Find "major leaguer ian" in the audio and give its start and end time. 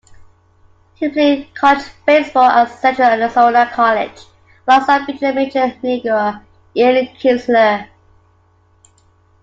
5.31-7.05